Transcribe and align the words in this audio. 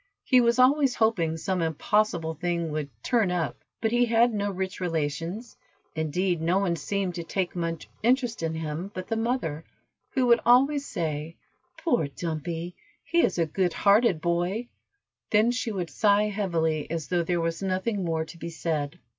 He 0.23 0.41
was 0.41 0.57
always 0.57 0.95
hoping 0.95 1.37
some 1.37 1.61
impossible 1.61 2.33
thing 2.33 2.71
would 2.71 2.89
"turn 3.03 3.29
up," 3.29 3.63
but 3.81 3.91
he 3.91 4.05
had 4.05 4.33
no 4.33 4.49
rich 4.49 4.79
relations, 4.79 5.55
indeed 5.95 6.41
no 6.41 6.57
one 6.57 6.75
seemed 6.75 7.13
to 7.13 7.23
take 7.23 7.55
much 7.55 7.87
interest 8.01 8.41
in 8.41 8.55
him 8.55 8.89
but 8.95 9.09
the 9.09 9.15
mother, 9.15 9.63
who 10.09 10.25
would 10.25 10.39
always 10.43 10.87
say, 10.87 11.35
"Poor 11.77 12.07
Dumpy, 12.07 12.75
he 13.03 13.21
is 13.21 13.37
a 13.37 13.45
good 13.45 13.73
hearted 13.73 14.21
boy," 14.21 14.69
then 15.29 15.51
she 15.51 15.71
would 15.71 15.91
sigh 15.91 16.29
heavily, 16.29 16.89
as 16.89 17.09
though 17.09 17.21
there 17.21 17.39
was 17.39 17.61
nothing 17.61 18.03
more 18.03 18.25
to 18.25 18.39
be 18.39 18.49
said. 18.49 18.97